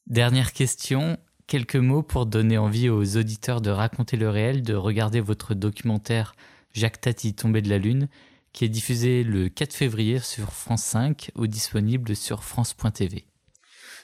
Dernière 0.07 0.53
question, 0.53 1.17
quelques 1.47 1.75
mots 1.75 2.03
pour 2.03 2.25
donner 2.25 2.57
envie 2.57 2.89
aux 2.89 3.17
auditeurs 3.17 3.59
de 3.59 3.69
raconter 3.71 4.15
le 4.15 4.29
réel, 4.29 4.63
de 4.63 4.73
regarder 4.73 5.19
votre 5.19 5.53
documentaire 5.53 6.33
Jacques 6.77 7.01
Tati 7.01 7.33
tombé 7.33 7.61
de 7.61 7.69
la 7.69 7.79
lune, 7.79 8.07
qui 8.53 8.63
est 8.65 8.69
diffusé 8.69 9.23
le 9.23 9.49
4 9.49 9.73
février 9.73 10.19
sur 10.19 10.53
France 10.53 10.83
5 10.83 11.31
ou 11.35 11.47
disponible 11.47 12.15
sur 12.15 12.43
France.tv. 12.43 13.25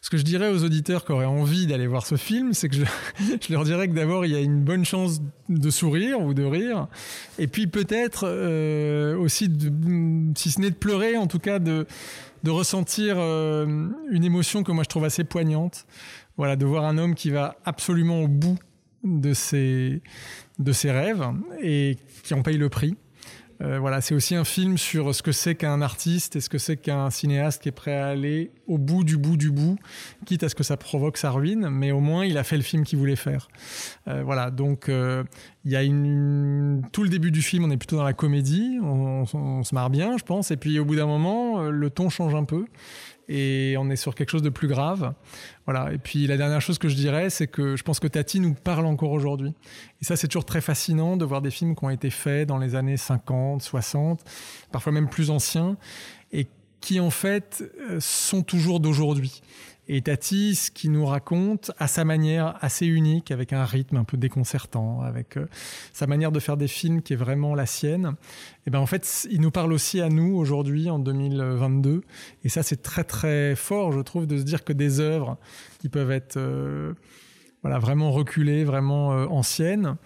Ce 0.02 0.10
que 0.10 0.18
je 0.18 0.24
dirais 0.24 0.50
aux 0.50 0.64
auditeurs 0.64 1.06
qui 1.06 1.12
auraient 1.12 1.26
envie 1.26 1.68
d'aller 1.68 1.86
voir 1.86 2.06
ce 2.06 2.16
film, 2.16 2.54
c'est 2.54 2.70
que 2.70 2.76
je, 3.42 3.54
leur 3.54 3.64
dirais 3.64 3.88
que 3.88 3.94
d'abord, 3.94 4.26
il 4.26 4.32
y 4.32 4.36
a 4.36 4.40
une 4.40 4.62
bonne 4.62 4.86
chance 4.86 5.22
de 5.50 5.70
sourire 5.70 6.20
ou 6.20 6.34
de 6.34 6.44
rire, 6.44 6.88
et 7.38 7.48
puis 7.48 7.68
peut-être 7.68 8.24
euh, 8.28 9.16
aussi, 9.18 9.50
si 10.36 10.52
ce 10.52 10.60
n'est 10.60 10.72
de 10.72 10.76
pleurer, 10.76 11.16
en 11.16 11.28
tout 11.28 11.40
cas 11.40 11.60
de, 11.60 11.86
de 12.42 12.52
ressentir 12.52 13.18
euh, 13.20 13.88
une 14.10 14.24
émotion 14.24 14.64
que 14.64 14.72
moi 14.72 14.84
je 14.84 14.90
trouve 14.90 15.06
assez 15.06 15.24
poignante. 15.24 15.86
Voilà, 16.38 16.56
de 16.56 16.66
voir 16.66 16.86
un 16.86 16.98
homme 16.98 17.14
qui 17.14 17.30
va 17.30 17.56
absolument 17.64 18.22
au 18.22 18.28
bout 18.28 18.58
de 19.04 19.34
ses, 19.34 20.02
de 20.60 20.72
ses 20.72 20.92
rêves 20.92 21.26
et 21.62 21.98
qui 22.24 22.34
en 22.34 22.42
paye 22.42 22.58
le 22.58 22.70
prix. 22.70 22.96
Euh, 23.62 23.80
voilà, 23.80 24.02
c'est 24.02 24.14
aussi 24.14 24.36
un 24.36 24.44
film 24.44 24.78
sur 24.78 25.14
ce 25.16 25.22
que 25.22 25.32
c'est 25.32 25.56
qu'un 25.56 25.82
artiste 25.82 26.36
et 26.36 26.42
ce 26.42 26.50
que 26.50 26.58
c'est 26.58 26.76
qu'un 26.76 27.10
cinéaste 27.10 27.62
qui 27.62 27.70
est 27.70 27.74
prêt 27.74 27.96
à 27.96 28.08
aller 28.08 28.52
au 28.68 28.78
bout 28.78 29.04
du 29.04 29.18
bout 29.18 29.38
du 29.38 29.52
bout, 29.52 29.78
quitte 30.26 30.44
à 30.44 30.50
ce 30.50 30.56
que 30.56 30.64
ça 30.64 30.76
provoque 30.76 31.18
sa 31.18 31.32
ruine, 31.32 31.70
mais 31.70 31.92
au 31.92 32.00
moins 32.00 32.26
il 32.26 32.38
a 32.38 32.44
fait 32.44 32.58
le 32.58 32.64
film 32.64 32.84
qu'il 32.84 32.98
voulait 33.00 33.16
faire. 33.16 33.48
Euh, 34.08 34.24
voilà, 34.24 34.52
donc 34.52 34.90
euh, 34.90 35.24
il 35.66 35.72
y 35.72 35.76
a 35.76 35.84
une... 35.84 36.82
tout 36.92 37.04
le 37.04 37.10
début 37.10 37.32
du 37.32 37.42
film, 37.42 37.64
on 37.64 37.72
est 37.72 37.78
plutôt 37.78 37.98
dans 37.98 38.04
la 38.04 38.14
comédie, 38.14 38.80
on, 38.82 39.26
se 39.26 39.76
marre 39.76 39.90
bien, 39.90 40.18
je 40.18 40.24
pense, 40.24 40.52
et 40.52 40.58
puis 40.58 40.80
au 40.80 40.86
bout 40.86 40.96
d'un 40.96 41.06
moment, 41.06 41.62
le 41.62 41.90
ton 41.90 42.10
change 42.10 42.36
un 42.36 42.44
peu 42.44 42.66
et 43.28 43.76
on 43.78 43.90
est 43.90 43.96
sur 43.96 44.16
quelque 44.16 44.30
chose 44.30 44.42
de 44.42 44.50
plus 44.50 44.68
grave. 44.68 45.14
Voilà. 45.66 45.94
Et 45.94 45.98
puis 45.98 46.28
la 46.28 46.38
dernière 46.38 46.62
chose 46.62 46.78
que 46.78 46.90
je 46.90 46.96
dirais, 46.96 47.30
c'est 47.30 47.48
que 47.48 47.76
je 47.76 47.84
pense 47.84 48.00
que 48.00 48.08
Tati 48.08 48.40
nous 48.40 48.54
parle 48.54 48.86
encore 48.86 49.12
aujourd'hui. 49.12 49.54
Et 50.02 50.06
ça, 50.06 50.16
c'est 50.16 50.28
toujours 50.28 50.46
très 50.46 50.62
fascinant 50.62 51.18
de 51.18 51.26
voir 51.26 51.42
des 51.42 51.52
films 51.52 51.76
qui 51.76 51.84
ont 51.86 51.90
été 51.90 52.10
faits 52.10 52.48
dans 52.48 52.58
les 52.58 52.76
années 52.76 52.98
50, 52.98 53.62
60, 53.62 54.22
parfois 54.72 54.92
même 54.92 55.10
plus 55.10 55.30
anciens, 55.30 55.78
et 56.32 56.48
qui 56.82 57.00
en 57.00 57.10
fait 57.10 57.64
sont 58.00 58.44
toujours 58.44 58.80
d'aujourd'hui. 58.80 59.42
Et 59.90 60.02
Tati, 60.02 60.56
ce 60.56 60.72
qui 60.72 60.88
nous 60.88 61.06
raconte 61.06 61.72
à 61.78 61.88
sa 61.88 62.06
manière 62.06 62.58
assez 62.62 62.86
unique, 62.86 63.32
avec 63.32 63.52
un 63.52 63.66
rythme 63.66 63.98
un 63.98 64.06
peu 64.06 64.16
déconcertant, 64.16 65.02
avec 65.02 65.36
euh, 65.36 65.48
sa 65.92 66.08
manière 66.08 66.32
de 66.32 66.40
faire 66.40 66.56
des 66.56 66.70
films 66.70 67.02
qui 67.02 67.14
est 67.14 67.18
vraiment 67.18 67.54
la 67.54 67.66
sienne, 67.66 68.14
et 68.66 68.70
ben 68.70 68.80
en 68.80 68.86
fait, 68.86 69.28
il 69.30 69.42
nous 69.42 69.52
parle 69.52 69.74
aussi 69.74 70.00
à 70.00 70.08
nous 70.08 70.36
aujourd'hui, 70.38 70.90
en 70.90 71.00
2022. 71.00 72.02
Et 72.46 72.50
ça, 72.50 72.64
c'est 72.64 72.82
très 72.82 73.04
très 73.04 73.56
fort, 73.56 73.92
je 73.92 74.00
trouve, 74.00 74.26
de 74.26 74.38
se 74.38 74.44
dire 74.44 74.64
que 74.64 74.72
des 74.72 75.02
œuvres 75.02 75.38
qui 75.80 75.90
peuvent 75.90 76.12
être 76.12 76.38
euh, 76.38 76.94
voilà, 77.62 77.78
vraiment 77.78 78.12
reculées, 78.12 78.64
vraiment 78.64 79.14
euh, 79.14 79.26
anciennes, 79.28 79.98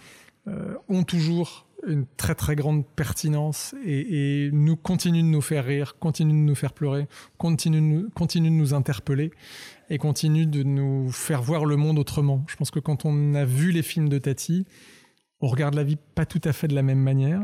ont 0.87 1.03
toujours 1.03 1.66
une 1.87 2.05
très 2.17 2.35
très 2.35 2.55
grande 2.55 2.85
pertinence 2.85 3.75
et, 3.85 4.45
et, 4.45 4.51
nous 4.51 4.75
continue 4.75 5.21
de 5.21 5.27
nous 5.27 5.41
faire 5.41 5.65
rire, 5.65 5.97
continue 5.99 6.33
de 6.33 6.37
nous 6.37 6.55
faire 6.55 6.73
pleurer, 6.73 7.07
continue 7.37 7.77
de 7.77 7.81
nous, 7.81 8.09
continue 8.11 8.49
de 8.49 8.55
nous 8.55 8.73
interpeller 8.73 9.31
et 9.89 9.97
continue 9.97 10.45
de 10.45 10.63
nous 10.63 11.11
faire 11.11 11.41
voir 11.41 11.65
le 11.65 11.75
monde 11.75 11.99
autrement. 11.99 12.43
Je 12.47 12.55
pense 12.55 12.71
que 12.71 12.79
quand 12.79 13.05
on 13.05 13.33
a 13.33 13.45
vu 13.45 13.71
les 13.71 13.83
films 13.83 14.09
de 14.09 14.17
Tati, 14.17 14.65
on 15.41 15.47
regarde 15.47 15.75
la 15.75 15.83
vie 15.83 15.97
pas 16.15 16.25
tout 16.25 16.41
à 16.43 16.53
fait 16.53 16.67
de 16.67 16.75
la 16.75 16.83
même 16.83 16.99
manière. 16.99 17.41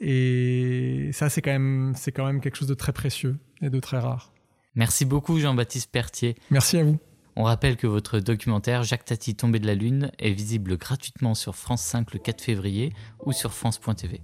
Et 0.00 1.10
ça, 1.12 1.28
c'est 1.28 1.42
quand, 1.42 1.50
même, 1.50 1.92
c'est 1.96 2.12
quand 2.12 2.24
même 2.24 2.40
quelque 2.40 2.56
chose 2.56 2.68
de 2.68 2.74
très 2.74 2.92
précieux 2.92 3.36
et 3.60 3.70
de 3.70 3.80
très 3.80 3.98
rare. 3.98 4.32
Merci 4.74 5.04
beaucoup 5.04 5.40
Jean-Baptiste 5.40 5.90
Pertier. 5.90 6.36
Merci 6.50 6.78
à 6.78 6.84
vous. 6.84 6.98
On 7.40 7.44
rappelle 7.44 7.76
que 7.76 7.86
votre 7.86 8.18
documentaire 8.18 8.82
Jacques 8.82 9.04
Tati 9.04 9.36
tombé 9.36 9.60
de 9.60 9.66
la 9.68 9.76
lune 9.76 10.10
est 10.18 10.32
visible 10.32 10.76
gratuitement 10.76 11.36
sur 11.36 11.54
France 11.54 11.82
5 11.82 12.12
le 12.12 12.18
4 12.18 12.42
février 12.42 12.92
ou 13.24 13.30
sur 13.30 13.52
France.tv. 13.52 14.20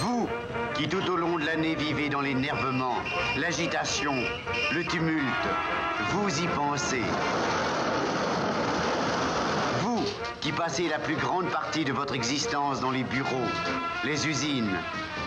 Vous 0.00 0.28
qui 0.74 0.86
tout 0.90 1.10
au 1.10 1.16
long 1.16 1.38
de 1.38 1.46
l'année 1.46 1.74
vivez 1.74 2.10
dans 2.10 2.20
l'énervement, 2.20 2.96
l'agitation, 3.38 4.12
le 4.74 4.84
tumulte, 4.84 5.24
vous 6.10 6.28
y 6.38 6.46
pensez. 6.48 7.00
Vous 9.80 10.04
qui 10.42 10.52
passez 10.52 10.86
la 10.86 10.98
plus 10.98 11.16
grande 11.16 11.48
partie 11.48 11.86
de 11.86 11.94
votre 11.94 12.12
existence 12.12 12.82
dans 12.82 12.90
les 12.90 13.04
bureaux, 13.04 13.48
les 14.04 14.28
usines, 14.28 14.76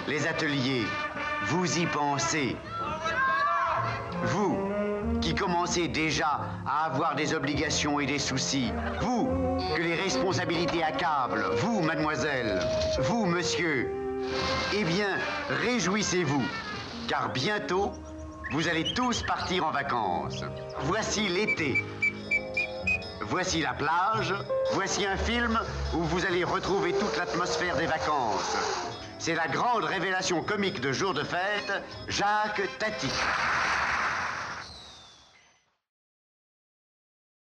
les 0.07 0.27
ateliers, 0.27 0.85
vous 1.47 1.79
y 1.79 1.87
pensez. 1.87 2.55
Vous, 4.25 4.70
commencez 5.41 5.87
déjà 5.87 6.39
à 6.67 6.85
avoir 6.85 7.15
des 7.15 7.33
obligations 7.33 7.99
et 7.99 8.05
des 8.05 8.19
soucis. 8.19 8.71
Vous, 9.01 9.57
que 9.75 9.81
les 9.81 9.95
responsabilités 9.95 10.83
accablent. 10.83 11.43
Vous, 11.55 11.81
mademoiselle. 11.81 12.59
Vous, 12.99 13.25
monsieur. 13.25 13.91
Eh 14.75 14.83
bien, 14.83 15.17
réjouissez-vous, 15.49 16.43
car 17.07 17.29
bientôt, 17.33 17.91
vous 18.51 18.67
allez 18.67 18.93
tous 18.93 19.23
partir 19.23 19.65
en 19.65 19.71
vacances. 19.71 20.43
Voici 20.81 21.27
l'été. 21.27 21.83
Voici 23.21 23.61
la 23.61 23.73
plage. 23.73 24.35
Voici 24.73 25.07
un 25.07 25.17
film 25.17 25.59
où 25.95 26.03
vous 26.03 26.23
allez 26.23 26.43
retrouver 26.43 26.93
toute 26.93 27.17
l'atmosphère 27.17 27.77
des 27.77 27.87
vacances. 27.87 28.57
C'est 29.17 29.35
la 29.35 29.47
grande 29.47 29.85
révélation 29.85 30.43
comique 30.43 30.81
de 30.81 30.91
jour 30.91 31.15
de 31.15 31.23
fête, 31.23 31.83
Jacques 32.07 32.61
Tati. 32.77 33.09